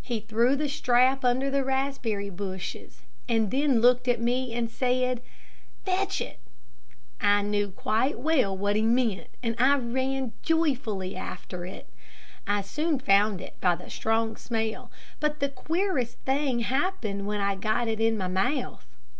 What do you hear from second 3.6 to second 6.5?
looked at me and said, "Fetch it."